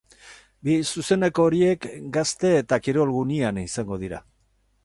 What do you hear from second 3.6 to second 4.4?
izango dira.